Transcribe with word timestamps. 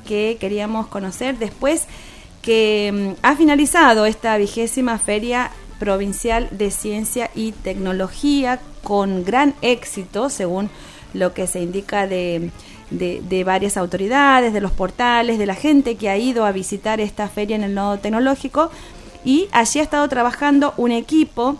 que 0.00 0.36
queríamos 0.40 0.86
conocer 0.86 1.38
después 1.38 1.86
que 2.42 3.14
mm, 3.16 3.20
ha 3.22 3.36
finalizado 3.36 4.06
esta 4.06 4.36
vigésima 4.36 4.98
feria 4.98 5.50
provincial 5.78 6.48
de 6.50 6.70
ciencia 6.70 7.30
y 7.34 7.52
tecnología 7.52 8.60
con 8.82 9.24
gran 9.24 9.54
éxito, 9.62 10.30
según 10.30 10.70
lo 11.14 11.34
que 11.34 11.46
se 11.46 11.60
indica 11.60 12.06
de, 12.06 12.50
de, 12.90 13.44
varias 13.44 13.76
autoridades, 13.76 14.52
de 14.52 14.60
los 14.60 14.72
portales, 14.72 15.38
de 15.38 15.46
la 15.46 15.54
gente 15.54 15.96
que 15.96 16.08
ha 16.08 16.16
ido 16.16 16.44
a 16.44 16.52
visitar 16.52 17.00
esta 17.00 17.28
feria 17.28 17.56
en 17.56 17.64
el 17.64 17.74
nodo 17.74 17.98
tecnológico. 17.98 18.70
Y 19.24 19.48
allí 19.52 19.80
ha 19.80 19.82
estado 19.82 20.08
trabajando 20.08 20.74
un 20.76 20.92
equipo 20.92 21.56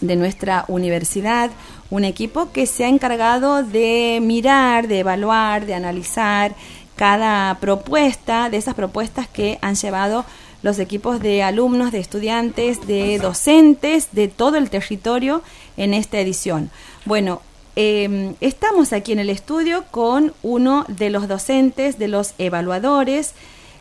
de 0.00 0.16
nuestra 0.16 0.64
universidad, 0.68 1.50
un 1.90 2.04
equipo 2.04 2.52
que 2.52 2.66
se 2.66 2.84
ha 2.84 2.88
encargado 2.88 3.62
de 3.62 4.20
mirar, 4.22 4.88
de 4.88 5.00
evaluar, 5.00 5.66
de 5.66 5.74
analizar 5.74 6.54
cada 6.98 7.54
propuesta, 7.60 8.50
de 8.50 8.56
esas 8.56 8.74
propuestas 8.74 9.28
que 9.28 9.58
han 9.62 9.76
llevado 9.76 10.24
los 10.62 10.80
equipos 10.80 11.20
de 11.20 11.44
alumnos, 11.44 11.92
de 11.92 12.00
estudiantes, 12.00 12.88
de 12.88 13.20
docentes 13.20 14.08
de 14.10 14.26
todo 14.26 14.56
el 14.56 14.68
territorio 14.68 15.42
en 15.76 15.94
esta 15.94 16.18
edición. 16.18 16.70
Bueno, 17.04 17.40
em, 17.76 18.34
estamos 18.40 18.92
aquí 18.92 19.12
en 19.12 19.20
el 19.20 19.30
estudio 19.30 19.84
con 19.92 20.34
uno 20.42 20.84
de 20.88 21.10
los 21.10 21.28
docentes, 21.28 22.00
de 22.00 22.08
los 22.08 22.34
evaluadores, 22.38 23.34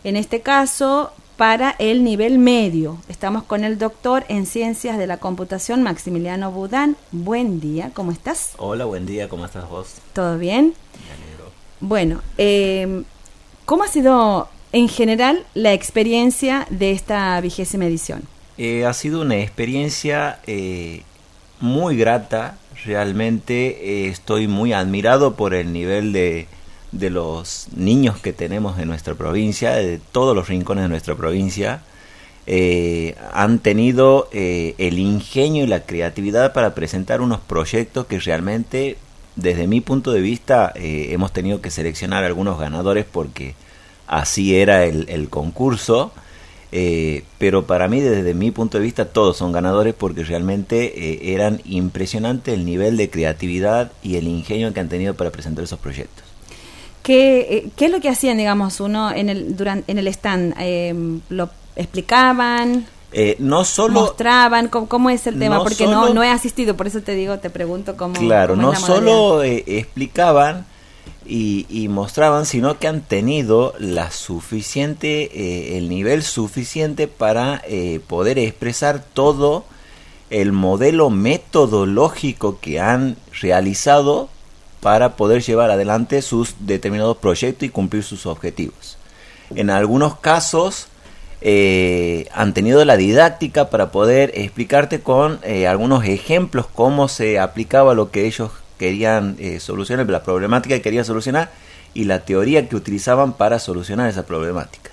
en 0.03 0.15
este 0.15 0.41
caso 0.41 1.11
para 1.37 1.75
el 1.79 2.03
nivel 2.03 2.37
medio. 2.37 2.99
Estamos 3.09 3.41
con 3.43 3.63
el 3.63 3.79
doctor 3.79 4.25
en 4.27 4.45
Ciencias 4.45 4.99
de 4.99 5.07
la 5.07 5.17
Computación, 5.17 5.81
Maximiliano 5.81 6.51
Budán. 6.51 6.97
Buen 7.11 7.59
día, 7.59 7.89
¿cómo 7.95 8.11
estás? 8.11 8.53
Hola, 8.57 8.85
buen 8.85 9.07
día, 9.07 9.27
¿cómo 9.27 9.45
estás 9.45 9.67
vos? 9.67 9.95
¿Todo 10.13 10.37
bien? 10.37 10.75
Bueno, 11.79 12.21
eh, 12.37 13.03
¿cómo 13.65 13.83
ha 13.83 13.87
sido 13.87 14.49
en 14.71 14.89
general 14.89 15.45
la 15.53 15.73
experiencia 15.73 16.67
de 16.69 16.91
esta 16.91 17.39
vigésima 17.41 17.85
edición? 17.85 18.23
Eh, 18.57 18.85
ha 18.85 18.93
sido 18.93 19.21
una 19.21 19.37
experiencia 19.37 20.39
eh, 20.47 21.03
muy 21.59 21.95
grata, 21.95 22.57
realmente 22.85 24.07
estoy 24.07 24.47
muy 24.47 24.73
admirado 24.73 25.35
por 25.35 25.53
el 25.53 25.73
nivel 25.73 26.13
de 26.13 26.47
de 26.91 27.09
los 27.09 27.67
niños 27.75 28.17
que 28.17 28.33
tenemos 28.33 28.79
en 28.79 28.87
nuestra 28.87 29.15
provincia, 29.15 29.71
de 29.71 29.99
todos 30.11 30.35
los 30.35 30.47
rincones 30.47 30.85
de 30.85 30.89
nuestra 30.89 31.15
provincia, 31.15 31.81
eh, 32.45 33.15
han 33.33 33.59
tenido 33.59 34.29
eh, 34.31 34.73
el 34.77 34.99
ingenio 34.99 35.65
y 35.65 35.67
la 35.67 35.81
creatividad 35.81 36.53
para 36.53 36.73
presentar 36.73 37.19
unos 37.21 37.41
proyectos 37.41 38.05
que 38.07 38.19
realmente, 38.19 38.97
desde 39.37 39.67
mi 39.67 39.79
punto 39.79 40.11
de 40.11 40.19
vista, 40.21 40.73
eh, 40.75 41.07
hemos 41.11 41.31
tenido 41.31 41.61
que 41.61 41.71
seleccionar 41.71 42.25
algunos 42.25 42.59
ganadores 42.59 43.05
porque 43.09 43.55
así 44.07 44.55
era 44.55 44.83
el, 44.83 45.07
el 45.09 45.29
concurso. 45.29 46.11
pero 47.39 47.65
para 47.65 47.87
mí, 47.87 48.01
desde 48.01 48.33
mi 48.33 48.51
punto 48.51 48.77
de 48.77 48.83
vista, 48.83 49.05
todos 49.05 49.37
son 49.37 49.51
ganadores 49.53 49.93
porque 49.93 50.23
realmente 50.23 51.33
eran 51.33 51.61
impresionante 51.65 52.53
el 52.53 52.65
nivel 52.65 52.97
de 52.97 53.09
creatividad 53.09 53.91
y 54.03 54.17
el 54.17 54.27
ingenio 54.27 54.73
que 54.73 54.81
han 54.81 54.89
tenido 54.89 55.15
para 55.15 55.31
presentar 55.31 55.63
esos 55.63 55.79
proyectos. 55.79 56.27
¿Qué, 57.07 57.71
¿Qué, 57.77 57.85
es 57.85 57.91
lo 57.91 58.01
que 58.01 58.09
hacían, 58.09 58.37
digamos, 58.37 58.81
uno 58.81 59.11
en 59.11 59.29
el, 59.29 59.55
durante, 59.55 59.89
en 59.89 59.97
el 59.97 60.07
stand? 60.09 60.55
Eh, 60.59 60.93
¿Lo 61.29 61.49
explicaban? 61.77 62.85
Eh, 63.13 63.37
no 63.39 63.63
solo 63.63 64.01
mostraban 64.01 64.67
cómo, 64.67 65.09
es 65.09 65.27
el 65.27 65.39
tema 65.39 65.63
porque 65.63 65.87
no 65.87 66.13
no 66.13 66.23
he 66.23 66.29
asistido 66.29 66.75
por 66.75 66.87
eso 66.87 67.01
te 67.01 67.15
digo 67.15 67.39
te 67.39 67.49
pregunto 67.49 67.95
cómo 67.95 68.15
claro 68.15 68.57
no 68.57 68.75
solo 68.75 69.43
eh, 69.43 69.63
explicaban 69.65 70.65
y, 71.25 71.65
y, 71.69 71.87
mostraban 71.87 72.45
sino 72.45 72.79
que 72.79 72.87
han 72.89 72.99
tenido 72.99 73.73
la 73.79 74.11
suficiente 74.11 75.77
el 75.77 75.87
nivel 75.87 76.21
suficiente 76.21 77.07
para 77.07 77.63
poder 78.07 78.39
expresar 78.39 79.01
todo 79.01 79.63
el 80.29 80.51
modelo 80.51 81.09
metodológico 81.09 82.59
que 82.59 82.79
han 82.79 83.15
realizado 83.39 84.29
para 84.81 85.15
poder 85.15 85.41
llevar 85.41 85.71
adelante 85.71 86.21
sus 86.21 86.55
determinados 86.59 87.17
proyectos 87.17 87.67
y 87.67 87.69
cumplir 87.69 88.03
sus 88.03 88.25
objetivos. 88.25 88.97
En 89.55 89.69
algunos 89.69 90.17
casos 90.19 90.87
eh, 91.41 92.27
han 92.33 92.53
tenido 92.53 92.83
la 92.83 92.97
didáctica 92.97 93.69
para 93.69 93.91
poder 93.91 94.31
explicarte 94.35 95.01
con 95.01 95.39
eh, 95.43 95.67
algunos 95.67 96.03
ejemplos 96.05 96.65
cómo 96.67 97.07
se 97.07 97.39
aplicaba 97.39 97.93
lo 97.93 98.09
que 98.09 98.25
ellos 98.25 98.51
querían 98.79 99.35
eh, 99.39 99.59
solucionar, 99.59 100.09
la 100.09 100.23
problemática 100.23 100.75
que 100.75 100.81
querían 100.81 101.05
solucionar 101.05 101.51
y 101.93 102.05
la 102.05 102.25
teoría 102.25 102.67
que 102.67 102.75
utilizaban 102.75 103.33
para 103.33 103.59
solucionar 103.59 104.09
esa 104.09 104.25
problemática. 104.25 104.91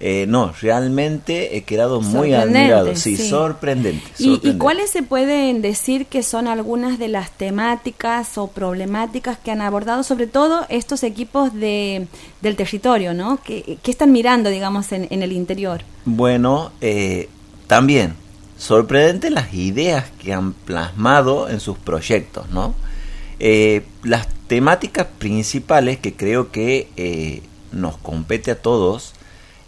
Eh, 0.00 0.26
no, 0.28 0.52
realmente 0.60 1.56
he 1.56 1.62
quedado 1.62 2.00
muy 2.00 2.32
admirado, 2.32 2.94
sí, 2.94 3.16
Sorprendente, 3.16 4.06
¿Y, 4.18 4.52
cuáles 4.56 4.90
se 4.90 5.02
pueden 5.02 5.60
decir 5.60 6.06
que 6.06 6.22
son 6.22 6.46
algunas 6.46 7.00
de 7.00 7.08
las 7.08 7.32
temáticas 7.32 8.38
o 8.38 8.46
problemáticas 8.46 9.38
que 9.38 9.50
han 9.50 9.60
abordado, 9.60 10.04
sobre 10.04 10.28
todo 10.28 10.66
estos 10.68 11.02
equipos 11.02 11.52
de, 11.52 12.06
del 12.42 12.54
territorio, 12.54 13.12
¿no? 13.12 13.40
¿Qué, 13.42 13.78
están 13.84 14.12
mirando, 14.12 14.50
digamos, 14.50 14.92
en, 14.92 15.08
el 15.10 15.32
interior? 15.32 15.82
Bueno, 16.04 16.70
eh, 16.80 17.28
también 17.66 18.14
sorprendente 18.56 19.30
las 19.30 19.52
ideas 19.52 20.04
que 20.22 20.32
han 20.32 20.52
plasmado 20.52 21.48
en 21.48 21.58
sus 21.58 21.76
proyectos, 21.76 22.48
¿no? 22.50 22.72
Eh, 23.40 23.84
las 24.04 24.28
temáticas 24.46 25.08
principales 25.18 25.98
que 25.98 26.14
creo 26.14 26.52
que 26.52 27.42
nos 27.72 27.96
compete 27.98 28.52
a 28.52 28.56
todos 28.62 29.14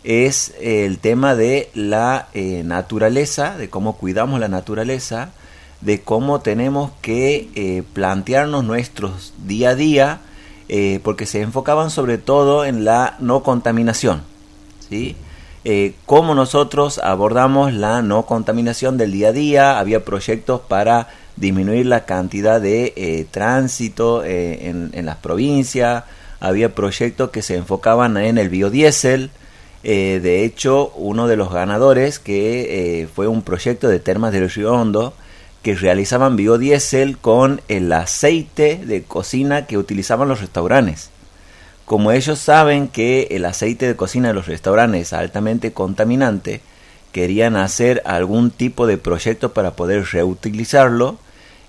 es 0.04 0.54
el 0.60 0.98
tema 0.98 1.34
de 1.34 1.70
la 1.74 2.28
eh, 2.32 2.62
naturaleza, 2.64 3.56
de 3.56 3.68
cómo 3.68 3.96
cuidamos 3.96 4.40
la 4.40 4.48
naturaleza, 4.48 5.30
de 5.80 6.00
cómo 6.00 6.40
tenemos 6.40 6.92
que 7.02 7.48
eh, 7.54 7.82
plantearnos 7.92 8.64
nuestros 8.64 9.34
día 9.44 9.70
a 9.70 9.74
día, 9.74 10.20
eh, 10.68 11.00
porque 11.02 11.26
se 11.26 11.42
enfocaban 11.42 11.90
sobre 11.90 12.18
todo 12.18 12.64
en 12.64 12.84
la 12.84 13.16
no 13.18 13.42
contaminación, 13.42 14.22
¿sí? 14.88 15.16
cómo 16.06 16.34
nosotros 16.34 16.98
abordamos 17.04 17.74
la 17.74 18.00
no 18.00 18.24
contaminación 18.24 18.96
del 18.96 19.12
día 19.12 19.28
a 19.28 19.32
día, 19.32 19.78
había 19.78 20.06
proyectos 20.06 20.62
para 20.62 21.08
disminuir 21.36 21.84
la 21.84 22.06
cantidad 22.06 22.62
de 22.62 23.28
tránsito 23.30 24.24
en, 24.24 24.88
en 24.94 25.04
las 25.04 25.16
provincias, 25.16 26.04
había 26.40 26.74
proyectos 26.74 27.28
que 27.28 27.42
se 27.42 27.56
enfocaban 27.56 28.16
en 28.16 28.38
el 28.38 28.48
biodiesel, 28.48 29.30
eh, 29.82 30.20
de 30.22 30.44
hecho, 30.44 30.92
uno 30.96 31.26
de 31.26 31.36
los 31.36 31.52
ganadores, 31.52 32.18
que 32.18 33.02
eh, 33.02 33.08
fue 33.08 33.28
un 33.28 33.42
proyecto 33.42 33.88
de 33.88 33.98
Termas 33.98 34.32
del 34.32 34.50
Río 34.50 34.72
Hondo, 34.72 35.14
que 35.62 35.74
realizaban 35.74 36.36
biodiesel 36.36 37.18
con 37.18 37.60
el 37.68 37.92
aceite 37.92 38.80
de 38.84 39.02
cocina 39.02 39.66
que 39.66 39.78
utilizaban 39.78 40.28
los 40.28 40.40
restaurantes. 40.40 41.10
Como 41.84 42.12
ellos 42.12 42.38
saben 42.38 42.88
que 42.88 43.28
el 43.30 43.44
aceite 43.44 43.86
de 43.86 43.96
cocina 43.96 44.28
de 44.28 44.34
los 44.34 44.46
restaurantes 44.46 45.08
es 45.08 45.12
altamente 45.12 45.72
contaminante, 45.72 46.60
querían 47.12 47.56
hacer 47.56 48.02
algún 48.04 48.50
tipo 48.50 48.86
de 48.86 48.96
proyecto 48.96 49.52
para 49.52 49.72
poder 49.72 50.04
reutilizarlo 50.04 51.18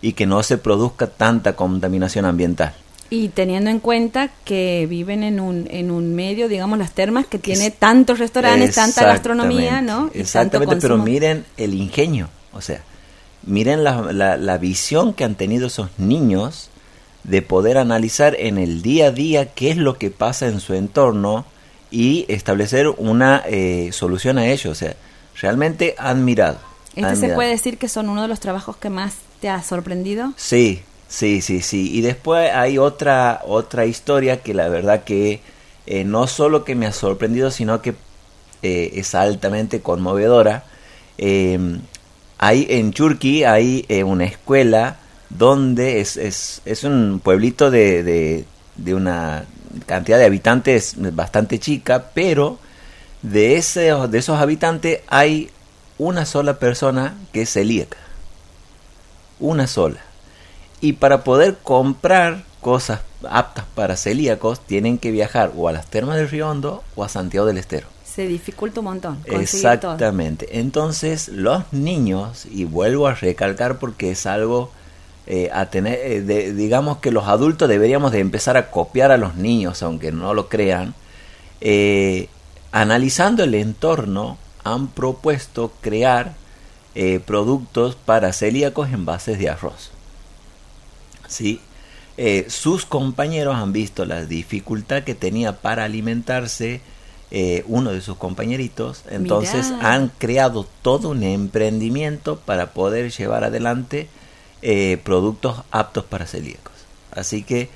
y 0.02 0.14
que 0.14 0.26
no 0.26 0.44
se 0.44 0.58
produzca 0.58 1.08
tanta 1.08 1.56
contaminación 1.56 2.26
ambiental. 2.26 2.76
Y 3.12 3.28
teniendo 3.30 3.70
en 3.70 3.80
cuenta 3.80 4.32
que 4.46 4.88
viven 4.90 5.22
en 5.24 5.40
un, 5.40 5.68
en 5.70 5.92
un 5.92 6.16
medio, 6.16 6.48
digamos, 6.48 6.80
las 6.80 6.94
termas, 6.94 7.28
que 7.28 7.38
tiene 7.38 7.70
tantos 7.70 8.20
restaurantes, 8.20 8.74
tanta 8.74 9.04
gastronomía, 9.04 9.82
¿no? 9.82 10.10
exactamente, 10.14 10.78
pero 10.78 10.98
miren 10.98 11.46
el 11.58 11.74
ingenio, 11.74 12.30
o 12.54 12.62
sea, 12.62 12.82
miren 13.44 13.84
la, 13.84 14.14
la, 14.38 14.58
visión 14.58 15.14
que 15.14 15.26
han 15.26 15.36
tenido 15.36 15.68
esos 15.68 15.90
niños 16.00 16.70
de 17.26 17.42
poder 17.42 17.78
analizar 17.78 18.34
en 18.40 18.58
el 18.58 18.82
día 18.82 19.08
a 19.08 19.12
día 19.12 19.54
qué 19.54 19.72
es 19.72 19.78
lo 19.78 19.98
que 19.98 20.10
pasa 20.10 20.48
en 20.48 20.62
su 20.62 20.74
entorno 20.74 21.46
y 21.92 22.26
establecer 22.30 22.88
una 22.88 23.44
eh, 23.46 23.90
solución 23.92 24.38
a 24.38 24.48
ello. 24.48 24.72
O 24.72 24.76
sea, 24.76 24.96
realmente 25.40 25.96
admirado. 25.98 26.60
¿Este 26.96 27.16
se 27.16 27.30
puede 27.30 27.50
decir 27.50 27.78
que 27.78 27.90
son 27.90 28.10
uno 28.10 28.22
de 28.22 28.28
los 28.28 28.40
trabajos 28.40 28.78
que 28.78 28.90
más 28.90 29.16
te 29.40 29.50
ha 29.50 29.62
sorprendido? 29.62 30.34
Sí, 30.36 30.82
Sí, 31.12 31.42
sí, 31.42 31.62
sí. 31.62 31.92
Y 31.94 32.00
después 32.02 32.52
hay 32.54 32.78
otra, 32.78 33.42
otra 33.46 33.86
historia 33.86 34.42
que 34.42 34.54
la 34.54 34.70
verdad 34.70 35.04
que 35.04 35.42
eh, 35.86 36.06
no 36.06 36.26
solo 36.26 36.64
que 36.64 36.74
me 36.74 36.88
ha 36.88 36.94
sorprendido, 36.94 37.52
sino 37.52 37.82
que 37.82 37.96
eh, 38.64 38.92
es 38.96 39.14
altamente 39.14 39.82
conmovedora. 39.82 40.64
Em, 41.18 41.82
hay 42.38 42.66
en 42.70 42.94
Churqui 42.94 43.44
hay 43.44 43.86
eh, 43.90 44.06
una 44.06 44.24
escuela 44.24 45.00
donde 45.30 46.00
es, 46.00 46.16
es, 46.16 46.62
es 46.66 46.86
un 46.86 47.20
pueblito 47.22 47.72
de, 47.72 48.04
de, 48.04 48.46
de, 48.78 48.96
una 48.96 49.46
cantidad 49.88 50.18
de 50.18 50.26
habitantes 50.26 50.96
bastante 51.14 51.60
chica, 51.60 52.12
pero 52.14 52.58
de, 53.22 53.58
ese, 53.58 53.92
de 54.08 54.18
esos 54.18 54.40
habitantes 54.40 55.02
hay 55.08 55.50
una 55.98 56.26
sola 56.26 56.58
persona 56.58 57.18
que 57.34 57.42
es 57.44 57.52
celíaca. 57.52 57.98
Una 59.42 59.68
sola 59.68 60.11
y 60.82 60.94
para 60.94 61.24
poder 61.24 61.58
comprar 61.64 62.44
cosas 62.60 63.02
aptas 63.30 63.66
para 63.76 63.96
celíacos 63.96 64.60
tienen 64.60 64.98
que 64.98 65.12
viajar 65.12 65.52
o 65.56 65.68
a 65.68 65.72
las 65.72 65.88
termas 65.88 66.18
del 66.18 66.30
Río 66.30 66.50
Hondo 66.50 66.84
o 66.96 67.04
a 67.04 67.10
Santiago 67.10 67.46
del 67.46 67.58
Estero. 67.58 67.88
Se 68.04 68.28
dificulta 68.28 68.82
un 68.82 68.86
montón. 68.86 69.20
Exactamente. 69.26 70.60
Entonces 70.60 71.30
los 71.30 71.72
niños, 71.72 72.46
y 72.46 72.66
vuelvo 72.66 73.08
a 73.08 73.14
recalcar 73.14 73.80
porque 73.80 74.12
es 74.12 74.26
algo 74.26 74.72
eh, 75.28 75.50
a 75.54 75.68
tener, 75.68 76.00
eh, 76.02 76.52
digamos 76.52 76.98
que 76.98 77.12
los 77.12 77.28
adultos 77.28 77.70
deberíamos 77.70 78.12
de 78.12 78.20
empezar 78.20 78.58
a 78.58 78.70
copiar 78.70 79.12
a 79.12 79.18
los 79.18 79.36
niños, 79.36 79.82
aunque 79.84 80.12
no 80.12 80.34
lo 80.34 80.50
crean, 80.50 80.94
eh, 81.62 82.28
analizando 82.72 83.44
el 83.44 83.54
entorno, 83.54 84.38
han 84.64 84.88
propuesto 84.88 85.72
crear 85.82 86.34
productos 87.26 87.96
para 87.96 88.34
celíacos 88.34 88.90
en 88.90 89.06
bases 89.06 89.40
de 89.40 89.50
arroz. 89.50 89.92
¿Sí? 91.32 91.62
sus 92.50 92.86
compañeros 92.86 93.56
han 93.56 93.74
visto 93.74 94.06
la 94.06 94.26
dificultad 94.26 95.02
que 95.02 95.16
tenía 95.16 95.62
para 95.62 95.86
alimentarse 95.86 96.82
uno 97.66 97.92
de 97.94 98.02
sus 98.02 98.18
compañeritos, 98.18 99.06
entonces 99.10 99.74
han 99.82 100.10
creado 100.20 100.68
todo 100.84 101.10
un 101.10 101.24
emprendimiento 101.24 102.38
para 102.38 102.74
poder 102.74 103.10
llevar 103.10 103.44
adelante 103.44 104.08
eh, 104.64 105.00
productos 105.04 105.64
aptos 105.72 106.04
para 106.04 106.28
celíacos. 106.28 106.74
Así 107.12 107.42
que, 107.42 107.70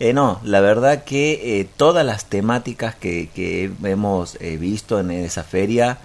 eh, 0.00 0.12
no, 0.12 0.40
la 0.42 0.60
verdad 0.60 1.04
que 1.04 1.60
eh, 1.60 1.68
todas 1.76 2.04
las 2.04 2.24
temáticas 2.24 2.96
que, 2.96 3.28
que 3.32 3.70
hemos 3.84 4.36
visto 4.58 4.98
en 4.98 5.12
esa 5.12 5.44
feria, 5.44 5.98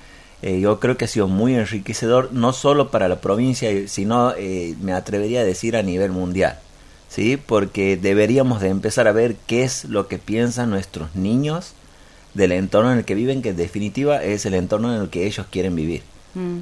yo 0.44 0.80
creo 0.80 0.96
que 0.96 1.06
ha 1.06 1.08
sido 1.08 1.28
muy 1.28 1.56
enriquecedor, 1.56 2.32
no 2.32 2.54
solo 2.54 2.92
para 2.92 3.08
la 3.08 3.20
provincia, 3.20 3.72
sino 3.88 4.36
me 4.80 4.94
atrevería 4.94 5.42
a 5.42 5.44
decir 5.44 5.76
a 5.76 5.82
nivel 5.82 6.12
mundial. 6.12 6.60
¿Sí? 7.10 7.38
Porque 7.38 7.98
deberíamos 7.98 8.62
de 8.62 8.70
empezar 8.70 9.08
a 9.08 9.12
ver 9.12 9.36
qué 9.48 9.64
es 9.64 9.86
lo 9.86 10.08
que 10.08 10.18
piensan 10.18 10.70
nuestros 10.70 11.16
niños 11.16 11.74
del 12.34 12.52
entorno 12.52 12.92
en 12.92 13.00
el 13.00 13.06
que 13.06 13.16
viven, 13.16 13.42
que 13.42 13.50
en 13.50 13.58
definitiva 13.58 14.24
es 14.24 14.46
el 14.46 14.54
entorno 14.54 14.94
en 14.94 15.02
el 15.02 15.10
que 15.10 15.26
ellos 15.26 15.48
quieren 15.50 15.76
vivir. 15.76 16.04
Mm. 16.36 16.60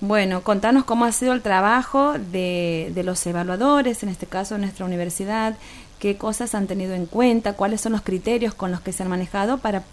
Bueno, 0.00 0.42
contanos 0.42 0.84
cómo 0.84 1.04
ha 1.04 1.12
sido 1.12 1.32
el 1.32 1.40
trabajo 1.40 2.14
de, 2.18 2.92
los 3.04 3.26
evaluadores, 3.26 4.02
en 4.02 4.08
este 4.08 4.26
caso 4.26 4.56
en 4.56 4.62
nuestra 4.62 4.84
universidad, 4.84 5.56
qué 5.98 6.16
cosas 6.16 6.54
han 6.54 6.66
tenido 6.66 6.94
en 6.94 7.06
cuenta, 7.06 7.54
cuáles 7.54 7.80
son 7.80 7.92
los 7.92 8.02
criterios 8.02 8.52
con 8.54 8.70
los 8.70 8.80
que 8.80 8.92
se 8.92 9.02
han 9.02 9.08
manejado 9.08 9.58
para 9.58 9.84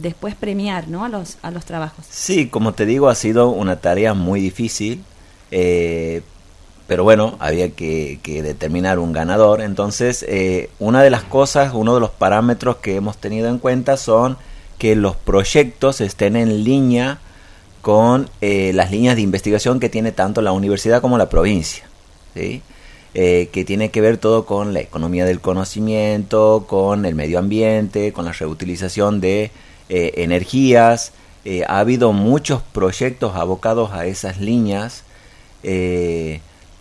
después 0.00 0.34
premiar 0.34 0.88
¿no? 0.88 1.04
a, 1.04 1.08
los, 1.08 1.36
a 1.42 1.50
los 1.50 1.64
trabajos. 1.64 2.04
Sí, 2.10 2.48
como 2.48 2.72
te 2.72 2.86
digo, 2.86 3.08
ha 3.08 3.14
sido 3.14 3.50
una 3.50 3.76
tarea 3.76 4.14
muy 4.14 4.40
difícil, 4.40 5.04
eh, 5.50 6.22
pero 6.86 7.04
bueno, 7.04 7.36
había 7.38 7.70
que, 7.70 8.18
determinar 8.24 8.98
un 8.98 9.12
ganador. 9.12 9.60
Entonces, 9.60 10.24
eh, 10.28 10.70
una 10.78 11.02
de 11.02 11.10
las 11.10 11.22
cosas, 11.22 11.72
uno 11.74 11.94
de 11.94 12.00
los 12.00 12.10
parámetros 12.10 12.76
que 12.76 12.96
hemos 12.96 13.16
tenido 13.16 13.48
en 13.48 13.58
cuenta 13.58 13.96
son 13.96 14.36
que 14.78 14.96
los 14.96 15.16
proyectos 15.16 16.00
estén 16.00 16.36
en 16.36 16.64
línea 16.64 17.18
con 17.84 18.30
eh, 18.40 18.72
las 18.74 18.90
líneas 18.90 19.14
de 19.14 19.20
investigación 19.20 19.78
que 19.78 19.90
tiene 19.90 20.10
tanto 20.10 20.40
la 20.40 20.52
universidad 20.52 21.02
como 21.02 21.18
la 21.18 21.28
provincia. 21.28 21.84
Eh, 22.34 23.48
que 23.52 23.64
tiene 23.64 23.90
que 23.90 24.00
ver 24.00 24.16
todo 24.16 24.44
con 24.46 24.72
la 24.72 24.80
economía 24.80 25.24
del 25.24 25.40
conocimiento, 25.40 26.64
con 26.66 27.04
el 27.04 27.14
medio 27.14 27.38
ambiente, 27.38 28.12
con 28.12 28.24
la 28.24 28.32
reutilización 28.32 29.20
de 29.20 29.50
eh, 29.90 30.12
energías. 30.16 31.12
ha 31.68 31.78
habido 31.78 32.12
muchos 32.12 32.62
proyectos 32.62 33.36
abocados 33.36 33.92
a 33.92 34.06
esas 34.06 34.40
líneas. 34.40 35.04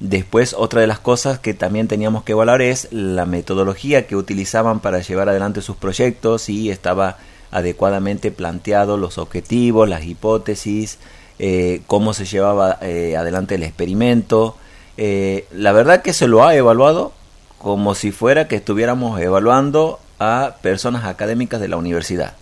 Después, 0.03 0.53
otra 0.57 0.81
de 0.81 0.87
las 0.87 0.99
cosas 0.99 1.39
que 1.39 1.53
también 1.53 1.87
teníamos 1.87 2.23
que 2.23 2.33
evaluar 2.33 2.61
es 2.61 2.89
la 2.91 3.25
metodología 3.25 4.05
que 4.05 4.17
utilizaban 4.17 4.81
para 4.81 4.99
llevar 4.99 5.29
adelante 5.29 5.61
sus 5.61 5.77
proyectos 5.77 6.49
y 6.49 6.69
estaba 6.69 7.17
adecuadamente 7.51 8.31
planteado 8.31 8.97
los 8.97 9.17
objetivos, 9.17 9.87
las 9.87 10.03
hipótesis, 10.03 10.99
eh, 11.39 11.81
cómo 11.87 12.13
se 12.13 12.25
llevaba 12.25 12.77
eh, 12.81 13.15
adelante 13.15 13.55
el 13.55 13.63
experimento. 13.63 14.57
Eh, 14.97 15.47
la 15.51 15.71
verdad 15.71 16.01
que 16.01 16.13
se 16.13 16.27
lo 16.27 16.43
ha 16.43 16.53
evaluado 16.55 17.13
como 17.57 17.95
si 17.95 18.11
fuera 18.11 18.47
que 18.49 18.57
estuviéramos 18.57 19.21
evaluando 19.21 19.99
a 20.19 20.57
personas 20.61 21.05
académicas 21.05 21.61
de 21.61 21.69
la 21.69 21.77
universidad. 21.77 22.33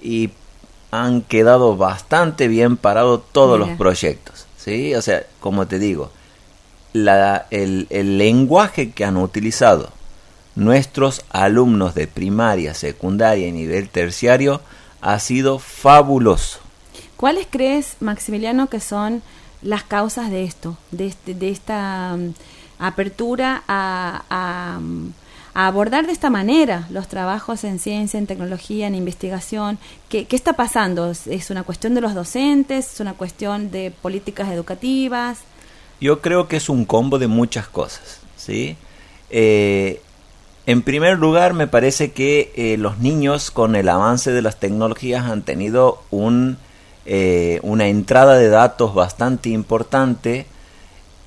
Y 0.00 0.30
han 0.92 1.22
quedado 1.22 1.76
bastante 1.76 2.46
bien 2.46 2.76
parados 2.76 3.22
todos 3.32 3.58
los 3.58 3.70
proyectos. 3.70 4.46
¿sí? 4.56 4.94
O 4.94 5.02
sea, 5.02 5.24
como 5.40 5.66
te 5.66 5.80
digo, 5.80 6.10
la, 6.92 7.46
el, 7.50 7.86
lenguaje 8.18 8.90
que 8.90 9.04
han 9.04 9.16
utilizado 9.16 9.90
nuestros 10.54 11.24
alumnos 11.30 11.94
de 11.94 12.06
primaria, 12.06 12.74
secundaria 12.74 13.46
y 13.46 13.52
nivel 13.52 13.88
terciario 13.88 14.60
ha 15.02 15.18
sido 15.18 15.58
fabuloso. 15.58 16.60
¿Cuáles 17.16 17.46
crees, 17.50 17.96
Maximiliano, 18.00 18.68
que 18.68 18.80
son 18.80 19.22
las 19.62 19.82
causas 19.82 20.30
de 20.30 20.44
esto, 20.44 20.76
de, 20.90 21.06
este, 21.06 21.34
de 21.34 21.50
esta 21.50 22.16
mm, 22.16 22.34
apertura 22.78 23.62
a, 23.68 24.78
mm, 24.80 25.08
a, 25.54 25.66
abordar 25.66 26.06
de 26.06 26.12
esta 26.12 26.30
manera 26.30 26.86
los 26.90 27.08
trabajos 27.08 27.64
en 27.64 27.78
ciencia, 27.78 28.18
en 28.18 28.26
tecnología, 28.26 28.86
en 28.86 28.94
investigación? 28.94 29.78
¿Qué, 30.08 30.24
¿Qué, 30.24 30.36
está 30.36 30.54
pasando? 30.54 31.10
¿Es 31.10 31.50
una 31.50 31.62
cuestión 31.64 31.94
de 31.94 32.00
los 32.00 32.14
docentes? 32.14 32.94
¿Es 32.94 33.00
una 33.00 33.14
cuestión 33.14 33.70
de 33.70 33.90
políticas 33.90 34.48
educativas? 34.48 35.38
Yo 36.00 36.20
creo 36.20 36.48
que 36.48 36.56
es 36.56 36.68
un 36.68 36.84
combo 36.84 37.18
de 37.18 37.26
muchas 37.26 37.68
cosas, 37.68 38.20
¿sí? 38.36 38.76
Eh, 39.30 40.00
en 40.66 40.82
primer 40.82 41.18
lugar, 41.18 41.54
me 41.54 41.68
parece 41.68 42.10
que 42.10 42.52
eh, 42.56 42.76
los 42.76 42.98
niños 42.98 43.52
con 43.52 43.76
el 43.76 43.88
avance 43.88 44.32
de 44.32 44.42
las 44.42 44.58
tecnologías 44.58 45.24
han 45.26 45.42
tenido 45.42 46.02
un, 46.10 46.58
eh, 47.06 47.60
una 47.62 47.86
entrada 47.86 48.36
de 48.36 48.48
datos 48.48 48.92
bastante 48.92 49.50
importante 49.50 50.46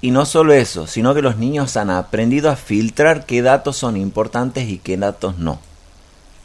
y 0.01 0.11
no 0.11 0.25
solo 0.25 0.53
eso, 0.53 0.87
sino 0.87 1.13
que 1.13 1.21
los 1.21 1.37
niños 1.37 1.77
han 1.77 1.89
aprendido 1.89 2.49
a 2.49 2.57
filtrar 2.57 3.25
qué 3.25 3.41
datos 3.41 3.77
son 3.77 3.95
importantes 3.95 4.67
y 4.67 4.77
qué 4.77 4.97
datos 4.97 5.37
no. 5.39 5.59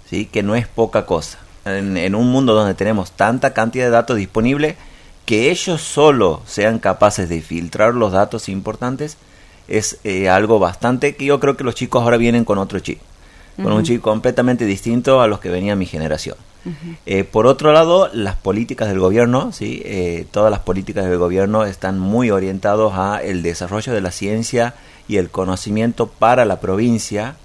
¿Sí? 0.09 0.27
Que 0.27 0.43
no 0.45 0.55
es 0.55 0.69
poca 0.69 1.05
cosa. 1.05 1.39
En, 1.65 1.97
en 1.97 2.15
un 2.15 2.31
mundo 2.31 2.55
donde 2.55 2.75
tenemos 2.75 3.11
tanta 3.11 3.55
cantidad 3.55 3.87
de 3.87 3.91
datos 3.91 4.17
disponibles, 4.17 4.77
que 5.25 5.51
ellos 5.51 5.81
solo 5.81 6.43
sean 6.47 6.79
capaces 6.79 7.29
de 7.29 7.41
filtrar 7.41 7.95
los 7.95 8.13
datos 8.13 8.49
importantes 8.49 9.17
es 9.69 9.99
eh, 10.05 10.29
algo 10.29 10.59
bastante 10.59 11.17
que 11.17 11.25
yo 11.25 11.41
creo 11.41 11.57
que 11.57 11.65
los 11.65 11.75
chicos 11.75 12.03
ahora 12.03 12.17
vienen 12.17 12.45
con 12.45 12.59
otro 12.59 12.79
chip, 12.81 12.99
con 13.57 13.73
un 13.73 13.83
chip 13.83 14.03
completamente 14.03 14.67
distinto 14.67 15.23
a 15.23 15.29
los 15.29 15.41
que 15.41 15.49
venía 15.49 15.77
mi 15.77 15.87
generación. 15.87 16.37
Eh, 17.05 17.25
por 17.25 17.47
otro 17.47 17.73
lado, 17.73 18.09
las 18.15 18.37
políticas 18.37 18.89
del 18.89 18.99
gobierno, 18.99 19.53
¿sí? 19.53 19.83
Eh, 19.85 20.27
todas 20.31 20.51
las 20.51 20.61
políticas 20.61 21.05
del 21.05 21.19
gobierno 21.19 21.65
están 21.65 21.99
muy 21.99 22.31
orientados 22.31 22.95
a 22.95 23.19
el 23.23 23.43
desarrollo 23.43 23.93
de 23.93 24.01
la 24.01 24.11
ciencia 24.11 24.75
y 25.07 25.19
el 25.19 25.29
conocimiento 25.29 26.07
para 26.07 26.47
la 26.47 26.61
provincia, 26.61 27.37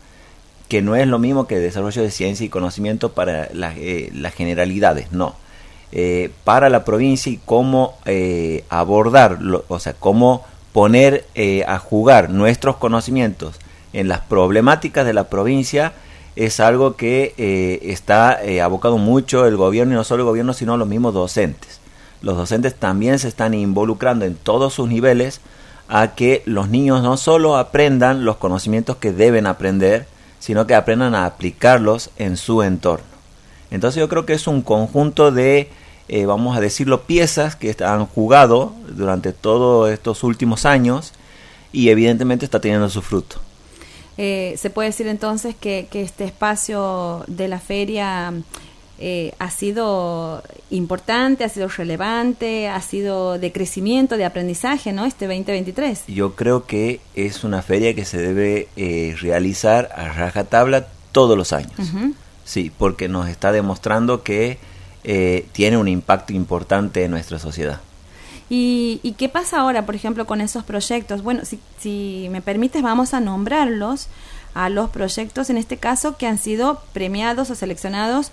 que 0.69 0.81
no 0.81 0.95
es 0.95 1.05
lo 1.05 1.19
mismo 1.19 1.47
que 1.47 1.57
el 1.57 1.61
desarrollo 1.61 2.01
de 2.01 2.11
ciencia 2.11 2.45
y 2.45 2.49
conocimiento 2.49 3.11
para 3.11 3.49
las 3.51 4.33
generalidades, 4.35 5.11
no. 5.11 5.35
Para 6.43 6.69
la 6.69 6.85
provincia 6.85 7.31
y 7.31 7.39
cómo 7.43 7.97
abordar, 8.69 9.39
o 9.67 9.79
sea, 9.79 9.93
cómo 9.93 10.45
poner 10.71 11.25
eh, 11.35 11.63
a 11.67 11.79
jugar 11.79 12.29
nuestros 12.29 12.77
conocimientos 12.77 13.55
en 13.93 14.07
las 14.07 14.21
problemáticas 14.21 15.05
de 15.05 15.13
la 15.13 15.25
provincia 15.25 15.93
es 16.35 16.59
algo 16.59 16.95
que 16.95 17.33
eh, 17.37 17.79
está 17.91 18.41
eh, 18.43 18.61
abocado 18.61 18.97
mucho 18.97 19.45
el 19.45 19.57
gobierno 19.57 19.93
y 19.93 19.97
no 19.97 20.03
solo 20.03 20.23
el 20.23 20.29
gobierno 20.29 20.53
sino 20.53 20.77
los 20.77 20.87
mismos 20.87 21.13
docentes. 21.13 21.79
Los 22.21 22.37
docentes 22.37 22.75
también 22.75 23.17
se 23.17 23.27
están 23.27 23.53
involucrando 23.53 24.25
en 24.25 24.35
todos 24.35 24.73
sus 24.73 24.87
niveles 24.87 25.41
a 25.87 26.15
que 26.15 26.43
los 26.45 26.69
niños 26.69 27.01
no 27.01 27.17
solo 27.17 27.57
aprendan 27.57 28.23
los 28.23 28.37
conocimientos 28.37 28.97
que 28.97 29.11
deben 29.11 29.47
aprender, 29.47 30.05
sino 30.39 30.67
que 30.67 30.75
aprendan 30.75 31.15
a 31.15 31.25
aplicarlos 31.25 32.11
en 32.17 32.37
su 32.37 32.61
entorno. 32.61 33.08
Entonces 33.71 33.99
yo 33.99 34.09
creo 34.09 34.25
que 34.25 34.33
es 34.33 34.47
un 34.47 34.61
conjunto 34.61 35.31
de 35.31 35.69
eh, 36.11 36.25
vamos 36.25 36.57
a 36.57 36.59
decirlo, 36.59 37.03
piezas 37.03 37.55
que 37.55 37.75
han 37.85 38.07
jugado 38.07 38.73
durante 38.87 39.31
todos 39.31 39.91
estos 39.91 40.23
últimos 40.23 40.65
años 40.65 41.13
y 41.71 41.89
evidentemente 41.89 42.45
está 42.45 42.59
teniendo 42.59 42.89
su 42.89 43.03
fruto. 43.03 43.37
Eh, 44.17 44.55
se 44.57 44.71
puede 44.71 44.89
decir 44.89 45.07
entonces 45.07 45.55
que, 45.55 45.87
este 45.93 46.25
espacio 46.25 47.23
de 47.27 47.47
la 47.47 47.59
feria 47.59 48.33
eh, 48.97 49.33
ha 49.37 49.51
sido 49.51 50.41
importante, 50.71 51.43
ha 51.43 51.49
sido 51.49 51.67
relevante, 51.67 52.67
ha 52.67 52.81
sido 52.81 53.37
de 53.37 53.51
crecimiento, 53.51 54.17
de 54.17 54.25
aprendizaje, 54.25 54.91
¿no? 54.91 55.05
Este 55.05 55.27
2023. 55.27 56.05
Yo 56.07 56.33
creo 56.33 56.65
que 56.65 57.01
es 57.13 57.43
una 57.43 57.61
feria 57.61 57.93
que 57.93 58.03
se 58.03 58.17
debe 58.17 58.67
realizar 59.21 59.89
a 59.95 60.09
rajatabla 60.09 60.87
todos 61.11 61.37
los 61.37 61.53
años. 61.53 61.93
Sí, 62.49 62.71
porque 62.75 63.07
nos 63.07 63.29
está 63.29 63.51
demostrando 63.51 64.23
que 64.23 64.57
eh, 65.03 65.45
tiene 65.51 65.77
un 65.77 65.87
impacto 65.87 66.33
importante 66.33 67.03
en 67.03 67.11
nuestra 67.11 67.37
sociedad. 67.37 67.79
¿Y, 68.49 69.13
qué 69.19 69.29
pasa 69.29 69.59
ahora, 69.59 69.85
por 69.85 69.93
ejemplo, 69.93 70.25
con 70.25 70.41
esos 70.41 70.63
proyectos? 70.63 71.21
Bueno, 71.21 71.43
si, 71.45 72.27
me 72.31 72.41
permites, 72.41 72.81
vamos 72.81 73.13
a 73.13 73.19
nombrarlos 73.19 74.07
a 74.55 74.69
los 74.69 74.89
proyectos, 74.89 75.51
en 75.51 75.57
este 75.57 75.77
caso, 75.77 76.17
que 76.17 76.25
han 76.25 76.39
sido 76.39 76.81
premiados 76.91 77.51
o 77.51 77.55
seleccionados 77.55 78.31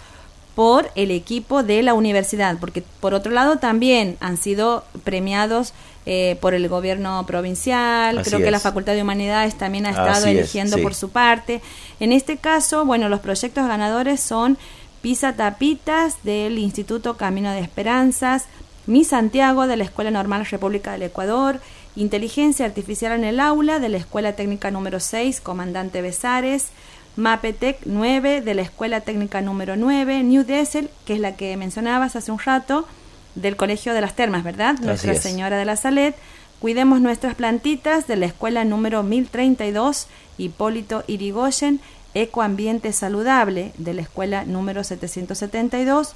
por 0.57 0.91
el 0.95 1.11
equipo 1.11 1.63
de 1.63 1.83
la 1.83 1.93
universidad, 1.93 2.57
porque 2.59 2.83
por 3.01 3.13
otro 3.13 3.31
lado 3.31 3.59
también 3.59 4.17
han 4.21 4.39
sido 4.39 4.85
premiados 5.05 5.75
eh, 6.07 6.39
por 6.41 6.55
el 6.55 6.67
gobierno 6.69 7.27
provincial, 7.27 8.23
creo 8.23 8.39
que 8.39 8.51
la 8.51 8.59
Facultad 8.59 8.95
de 8.95 9.03
Humanidades 9.03 9.59
también 9.59 9.85
ha 9.85 9.91
estado 9.91 10.27
eligiendo 10.27 10.79
por 10.79 10.95
su 10.95 11.11
parte. 11.11 11.61
En 12.01 12.11
este 12.11 12.39
caso, 12.39 12.87
bueno, 12.87 13.11
los 13.11 13.21
proyectos 13.21 13.69
ganadores 13.69 14.21
son 14.21 14.57
Pisa 15.03 15.35
Tapitas 15.35 16.23
del 16.25 16.59
Instituto 16.59 17.19
Camino 17.19 17.51
de 17.51 17.61
Esperanzas, 17.61 18.47
Mi 18.87 19.05
Santiago 19.05 19.67
de 19.67 19.77
la 19.77 19.85
Escuela 19.85 20.11
Normal 20.11 20.47
República 20.47 20.93
del 20.93 21.03
Ecuador, 21.03 21.61
Inteligencia 21.97 22.65
Artificial 22.65 23.13
en 23.13 23.25
el 23.25 23.41
Aula 23.41 23.79
de 23.79 23.91
la 23.91 23.99
Escuela 23.99 24.33
Técnica 24.33 24.71
número 24.71 25.01
6, 25.01 25.43
Comandante 25.43 26.01
Besares, 26.01 26.69
Mapetec 27.17 27.79
9 27.87 28.43
de 28.43 28.55
la 28.55 28.63
Escuela 28.63 29.01
Técnica 29.01 29.41
número 29.41 29.77
9, 29.77 30.23
New 30.23 30.45
Dessel, 30.45 30.91
que 31.07 31.15
es 31.15 31.21
la 31.21 31.35
que 31.35 31.57
mencionabas 31.57 32.15
hace 32.15 32.31
un 32.31 32.39
rato, 32.39 32.87
del 33.35 33.57
Colegio 33.57 33.95
de 33.95 34.01
las 34.01 34.15
Termas, 34.15 34.45
¿verdad? 34.45 34.79
Nuestra 34.81 35.15
Señora 35.15 35.59
de 35.59 35.65
la 35.65 35.77
Salet. 35.77 36.15
Cuidemos 36.61 37.01
nuestras 37.01 37.35
plantitas 37.35 38.07
de 38.07 38.17
la 38.17 38.27
Escuela 38.27 38.65
número 38.65 39.03
1032, 39.03 40.07
Hipólito 40.39 41.05
Irigoyen, 41.07 41.81
Ecoambiente 42.15 42.93
Saludable 42.93 43.73
de 43.77 43.95
la 43.95 44.03
Escuela 44.03 44.45
número 44.45 44.85
772, 44.85 46.15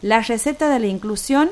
la 0.00 0.20
receta 0.20 0.70
de 0.70 0.78
la 0.78 0.86
inclusión 0.86 1.50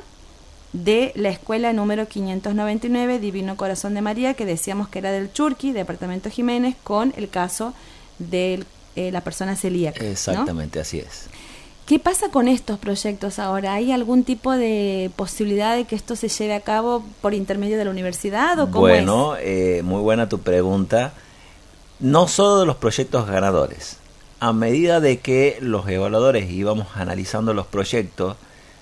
de 0.72 1.12
la 1.16 1.30
escuela 1.30 1.72
número 1.72 2.06
599 2.06 3.18
Divino 3.18 3.56
Corazón 3.56 3.94
de 3.94 4.02
María, 4.02 4.34
que 4.34 4.46
decíamos 4.46 4.88
que 4.88 5.00
era 5.00 5.10
del 5.10 5.32
Churqui, 5.32 5.72
Departamento 5.72 6.30
Jiménez, 6.30 6.76
con 6.82 7.12
el 7.16 7.28
caso 7.28 7.74
del 8.18 8.66
eh, 8.96 9.10
la 9.12 9.20
persona 9.22 9.56
celíaca. 9.56 10.04
Exactamente, 10.04 10.80
así 10.80 10.98
es. 10.98 11.28
¿Qué 11.90 11.98
pasa 11.98 12.30
con 12.30 12.46
estos 12.46 12.78
proyectos 12.78 13.40
ahora? 13.40 13.74
¿Hay 13.74 13.90
algún 13.90 14.22
tipo 14.22 14.52
de 14.52 15.10
posibilidad 15.16 15.74
de 15.74 15.86
que 15.86 15.96
esto 15.96 16.14
se 16.14 16.28
lleve 16.28 16.54
a 16.54 16.60
cabo 16.60 17.04
por 17.20 17.34
intermedio 17.34 17.78
de 17.78 17.84
la 17.84 17.90
universidad 17.90 18.58
o 18.60 18.66
cómo 18.70 18.82
Bueno, 18.82 19.34
Eh, 19.40 19.82
muy 19.84 20.00
buena 20.00 20.28
tu 20.28 20.38
pregunta. 20.38 21.12
No 21.98 22.28
solo 22.28 22.60
de 22.60 22.66
los 22.66 22.76
proyectos 22.76 23.26
ganadores. 23.26 23.96
A 24.38 24.52
medida 24.52 25.00
de 25.00 25.18
que 25.18 25.58
los 25.60 25.88
evaluadores 25.88 26.48
íbamos 26.48 26.86
analizando 26.94 27.54
los 27.54 27.66
proyectos, 27.66 28.36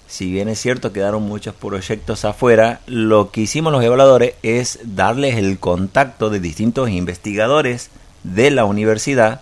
si 0.06 0.30
bien 0.30 0.50
es 0.50 0.60
cierto 0.60 0.92
quedaron 0.92 1.22
muchos 1.22 1.54
proyectos 1.54 2.26
afuera, 2.26 2.80
lo 2.86 3.30
que 3.30 3.40
hicimos 3.40 3.72
los 3.72 3.82
evaluadores 3.82 4.34
es 4.42 4.80
darles 4.82 5.36
el 5.36 5.58
contacto 5.58 6.28
de 6.28 6.40
distintos 6.40 6.90
investigadores 6.90 7.88
de 8.22 8.50
la 8.50 8.66
universidad 8.66 9.40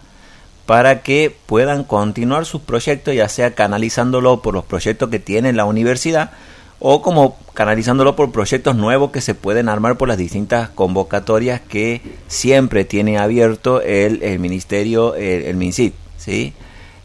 para 0.67 1.03
que 1.03 1.35
puedan 1.47 1.85
continuar 1.85 2.45
sus 2.45 2.61
proyectos, 2.61 3.15
ya 3.15 3.29
sea 3.29 3.55
canalizándolo 3.55 4.43
por 4.43 4.55
los 4.55 4.65
proyectos 4.65 5.09
que 5.09 5.21
tiene 5.21 5.53
la 5.53 5.65
universidad 5.65 6.33
o 6.79 7.01
como 7.01 7.39
canalizándolo 7.55 8.17
por 8.17 8.33
proyectos 8.33 8.77
nuevos 8.77 9.11
que 9.11 9.21
se 9.21 9.35
pueden 9.35 9.69
armar 9.69 9.97
por 9.97 10.09
las 10.09 10.19
distintas 10.19 10.69
convocatorias 10.69 11.61
que 11.61 12.03
siempre 12.29 12.85
tiene 12.85 13.19
abierto 13.19 13.81
el, 13.81 14.39
ministerio, 14.39 15.15
el, 15.15 15.45
el 15.45 15.57
MINSIT. 15.57 15.95
¿sí? 16.19 16.53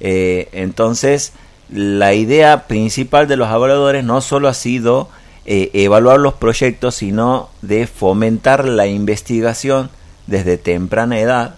Eh, 0.02 0.50
entonces, 0.52 1.32
la 1.70 2.14
idea 2.14 2.68
principal 2.68 3.28
de 3.28 3.38
los 3.38 3.48
evaluadores 3.48 4.04
no 4.04 4.20
solo 4.20 4.50
ha 4.50 4.54
sido 4.54 5.08
eh, 5.46 5.70
evaluar 5.74 6.20
los 6.20 6.34
proyectos, 6.34 6.96
sino 6.96 7.50
de 7.62 7.88
fomentar 7.88 8.66
la 8.66 8.88
investigación 8.88 9.90
desde 10.28 10.58
temprana 10.58 11.20
edad, 11.20 11.56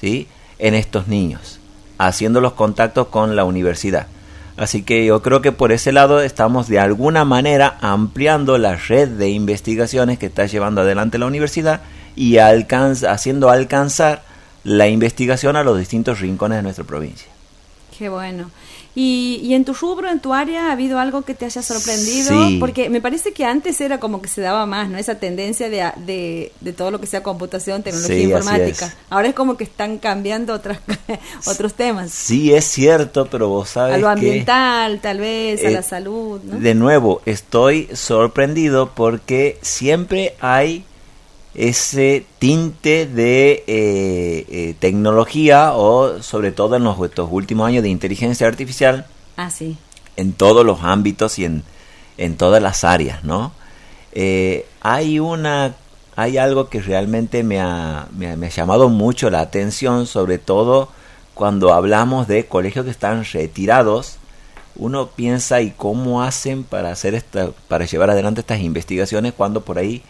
¿sí? 0.00 0.28
En 0.60 0.74
estos 0.74 1.08
niños, 1.08 1.58
haciendo 1.98 2.40
los 2.40 2.52
contactos 2.52 3.08
con 3.08 3.36
la 3.36 3.44
universidad. 3.44 4.06
Así 4.56 4.82
que 4.82 5.06
yo 5.06 5.22
creo 5.22 5.40
que 5.40 5.52
por 5.52 5.72
ese 5.72 5.90
lado 5.90 6.20
estamos 6.20 6.68
de 6.68 6.78
alguna 6.78 7.24
manera 7.24 7.78
ampliando 7.80 8.58
la 8.58 8.76
red 8.76 9.08
de 9.08 9.30
investigaciones 9.30 10.18
que 10.18 10.26
está 10.26 10.46
llevando 10.46 10.82
adelante 10.82 11.18
la 11.18 11.26
universidad 11.26 11.80
y 12.14 12.36
alcanza, 12.38 13.10
haciendo 13.10 13.48
alcanzar 13.48 14.22
la 14.62 14.88
investigación 14.88 15.56
a 15.56 15.64
los 15.64 15.78
distintos 15.78 16.20
rincones 16.20 16.58
de 16.58 16.62
nuestra 16.62 16.84
provincia. 16.84 17.28
Qué 18.00 18.08
bueno. 18.08 18.50
Y, 18.94 19.52
en 19.52 19.66
tu 19.66 19.74
rubro, 19.74 20.10
en 20.10 20.20
tu 20.20 20.32
área, 20.32 20.68
¿ha 20.68 20.72
habido 20.72 20.98
algo 20.98 21.20
que 21.20 21.34
te 21.34 21.44
haya 21.44 21.60
sorprendido? 21.60 22.34
Porque 22.58 22.88
me 22.88 23.02
parece 23.02 23.34
que 23.34 23.44
antes 23.44 23.78
era 23.82 24.00
como 24.00 24.22
que 24.22 24.28
se 24.30 24.40
daba 24.40 24.64
más, 24.64 24.88
¿no? 24.88 24.96
Esa 24.96 25.16
tendencia 25.16 25.68
de, 25.68 26.50
de, 26.60 26.72
todo 26.72 26.90
lo 26.92 26.98
que 26.98 27.06
sea 27.06 27.22
computación, 27.22 27.82
tecnología 27.82 28.20
informática. 28.22 28.94
Ahora 29.10 29.28
es 29.28 29.34
como 29.34 29.58
que 29.58 29.64
están 29.64 29.98
cambiando 29.98 30.54
otras, 30.54 30.78
otros 31.46 31.74
temas. 31.74 32.10
Sí, 32.10 32.54
es 32.54 32.64
cierto, 32.64 33.28
pero 33.30 33.50
vos 33.50 33.68
sabes. 33.68 33.96
A 33.96 33.98
lo 33.98 34.08
ambiental, 34.08 34.98
tal 35.02 35.18
vez, 35.18 35.62
a 35.62 35.68
la 35.68 35.80
eh, 35.80 35.82
salud. 35.82 36.40
De 36.40 36.74
nuevo, 36.74 37.20
estoy 37.26 37.86
sorprendido 37.92 38.94
porque 38.94 39.58
siempre 39.60 40.36
hay 40.40 40.86
ese 41.54 42.24
tinte 42.38 43.06
de 43.06 43.64
eh, 43.66 44.46
eh, 44.48 44.74
tecnología 44.78 45.72
o 45.74 46.22
sobre 46.22 46.52
todo 46.52 46.76
en 46.76 46.84
los 46.84 47.00
estos 47.00 47.28
últimos 47.30 47.66
años 47.66 47.82
de 47.82 47.88
inteligencia 47.88 48.46
artificial 48.46 49.06
ah, 49.36 49.50
sí. 49.50 49.76
en 50.16 50.32
todos 50.32 50.64
los 50.64 50.82
ámbitos 50.82 51.38
y 51.40 51.44
en, 51.44 51.64
en 52.18 52.36
todas 52.36 52.62
las 52.62 52.84
áreas 52.84 53.24
no 53.24 53.52
eh, 54.12 54.66
hay 54.80 55.18
una 55.18 55.74
hay 56.14 56.38
algo 56.38 56.68
que 56.68 56.80
realmente 56.80 57.42
me 57.42 57.60
ha, 57.60 58.06
me 58.12 58.28
ha, 58.28 58.48
llamado 58.48 58.88
mucho 58.88 59.28
la 59.30 59.40
atención 59.40 60.06
sobre 60.06 60.38
todo 60.38 60.88
cuando 61.34 61.72
hablamos 61.72 62.28
de 62.28 62.46
colegios 62.46 62.84
que 62.84 62.90
están 62.92 63.24
retirados 63.24 64.18
uno 64.76 65.08
piensa 65.08 65.62
y 65.62 65.72
cómo 65.72 66.22
hacen 66.22 66.62
para 66.62 66.92
hacer 66.92 67.14
esta 67.14 67.50
para 67.66 67.86
llevar 67.86 68.10
adelante 68.10 68.40
estas 68.40 68.60
investigaciones 68.60 69.32
cuando 69.32 69.62
por 69.62 69.78
ahí 69.78 70.02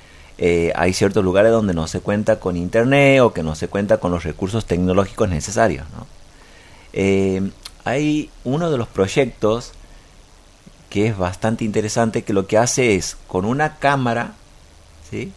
eh, 0.43 0.73
hay 0.75 0.95
ciertos 0.95 1.23
lugares 1.23 1.53
donde 1.53 1.75
no 1.75 1.87
se 1.87 2.01
cuenta 2.01 2.41
con 2.41 2.57
internet 2.57 3.21
o 3.21 3.35
que 3.35 3.43
no 3.43 3.55
se 3.55 3.69
cuenta 3.69 3.99
con 3.99 4.11
los 4.11 4.25
recursos 4.25 4.65
tecnológicos 4.65 5.29
necesarios. 5.29 5.87
Eh, 6.95 7.51
hay 7.85 8.31
uno 8.45 8.71
de 8.71 8.79
los 8.79 8.89
proyectos 8.89 9.73
que 10.89 11.09
es 11.09 11.19
bastante 11.19 11.65
interesante 11.67 12.23
que 12.23 12.33
lo 12.33 12.47
que 12.47 12.57
hace 12.57 12.97
es 12.97 13.19
con 13.29 13.45
una 13.45 13.77
cámara 13.77 14.33
¿sí? 15.11 15.31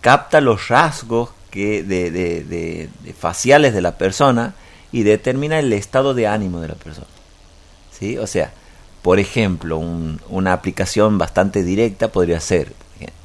capta 0.00 0.40
los 0.40 0.66
rasgos 0.66 1.30
que 1.52 1.84
de, 1.84 2.10
de, 2.10 2.90
faciales 3.16 3.72
de 3.72 3.80
la 3.80 3.96
persona 3.96 4.54
y 4.90 5.04
determina 5.04 5.60
el 5.60 5.72
estado 5.72 6.14
de 6.14 6.26
ánimo 6.26 6.60
de 6.60 6.68
la 6.68 6.74
persona. 6.74 7.06
¿sí? 7.96 8.18
O 8.18 8.26
sea, 8.26 8.52
por 9.02 9.20
ejemplo, 9.20 9.78
una 9.78 10.52
aplicación 10.52 11.16
bastante 11.16 11.62
directa 11.62 12.08
podría 12.08 12.40
ser 12.40 12.72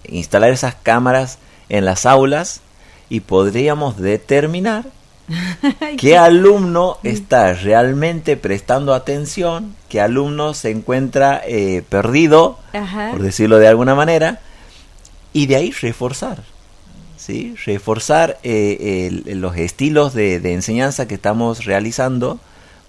instalar 0.08 0.52
esas 0.52 0.76
cámaras 0.76 1.40
en 1.70 1.86
las 1.86 2.06
aulas 2.06 2.62
y 3.10 3.22
podríamos 3.22 3.98
determinar 3.98 4.86
qué 5.98 6.18
alumno 6.18 6.98
está 7.04 7.54
realmente 7.54 8.38
prestando 8.38 8.94
atención, 8.94 9.76
qué 9.90 10.02
alumno 10.02 10.54
se 10.54 10.72
encuentra 10.72 11.42
eh, 11.46 11.84
perdido, 11.88 12.60
por 13.12 13.22
decirlo 13.22 13.60
de 13.60 13.68
alguna 13.68 13.96
manera, 13.96 14.40
y 15.34 15.48
de 15.48 15.58
ahí 15.58 15.72
reforzar. 15.72 16.44
¿sí? 17.18 17.56
Reforzar 17.66 18.38
eh, 18.44 19.22
los 19.26 19.58
estilos 19.58 20.14
de, 20.14 20.36
enseñanza 20.54 21.08
que 21.08 21.16
estamos 21.16 21.66
realizando 21.66 22.40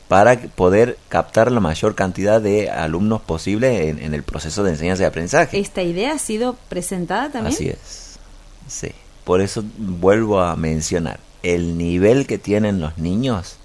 para 0.08 0.38
poder 0.38 0.98
captar 1.08 1.52
la 1.52 1.60
mayor 1.60 1.94
cantidad 1.94 2.40
de 2.40 2.70
alumnos 2.70 3.20
posible 3.20 3.90
en, 3.90 4.14
el 4.14 4.22
proceso 4.22 4.64
de 4.64 4.70
enseñanza 4.70 5.02
y 5.02 5.06
aprendizaje. 5.06 5.60
¿Esta 5.60 5.82
idea 5.82 6.14
ha 6.14 6.18
sido 6.18 6.56
presentada 6.68 7.30
también? 7.30 7.54
Así 7.54 7.68
es, 7.68 8.18
sí. 8.66 8.92
Por 9.24 9.42
eso 9.42 9.62
vuelvo 9.76 10.40
a 10.40 10.56
mencionar, 10.56 11.20
el 11.42 11.76
nivel 11.76 12.26
que 12.26 12.38
tienen 12.38 12.80
los 12.80 12.96
niños 12.96 13.58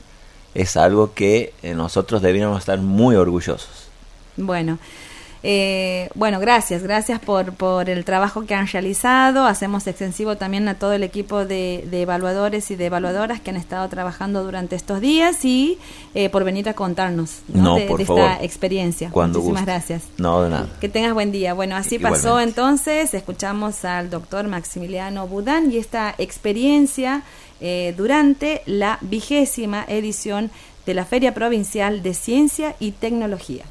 es 0.53 0.75
algo 0.75 1.13
que 1.13 1.53
nosotros 1.63 2.21
deberíamos 2.21 2.59
estar 2.59 2.79
muy 2.79 3.15
orgullosos. 3.15 3.87
Bueno, 4.35 4.79
eh, 5.45 6.09
bueno, 6.15 6.39
gracias, 6.39 6.83
gracias 6.83 7.19
por, 7.19 7.53
por 7.53 7.89
el 7.89 8.05
trabajo 8.05 8.45
que 8.45 8.55
han 8.55 8.65
realizado. 8.65 9.45
Hacemos 9.45 9.85
extensivo 9.87 10.37
también 10.37 10.69
a 10.69 10.75
todo 10.75 10.93
el 10.93 11.03
equipo 11.03 11.45
de, 11.45 11.85
evaluadores 11.91 12.71
y 12.71 12.77
de 12.77 12.85
evaluadoras 12.85 13.41
que 13.41 13.49
han 13.49 13.57
estado 13.57 13.87
trabajando 13.89 14.45
durante 14.45 14.77
estos 14.77 15.01
días 15.01 15.43
y 15.43 15.77
eh, 16.15 16.29
por 16.29 16.45
venir 16.45 16.69
a 16.69 16.73
contarnos 16.73 17.41
de, 17.47 17.87
esta 17.99 18.41
experiencia. 18.41 19.11
Muchísimas 19.13 19.65
gracias. 19.65 20.03
No, 20.17 20.43
de 20.43 20.49
nada. 20.49 20.69
Que 20.79 20.87
tengas 20.87 21.13
buen 21.13 21.33
día. 21.33 21.53
Bueno, 21.53 21.75
así 21.75 21.99
pasó 21.99 22.39
entonces. 22.39 23.13
Escuchamos 23.13 23.83
al 23.83 24.09
doctor 24.09 24.47
Maximiliano 24.47 25.27
Budán 25.27 25.71
y 25.73 25.77
esta 25.77 26.15
experiencia 26.17 27.23
eh, 27.59 27.93
durante 27.97 28.61
la 28.65 28.97
vigésima 29.01 29.83
edición 29.89 30.51
de 30.85 30.93
la 30.93 31.03
Feria 31.03 31.33
Provincial 31.33 32.01
de 32.01 32.13
Ciencia 32.13 32.75
y 32.79 32.91
Tecnología. 32.91 33.65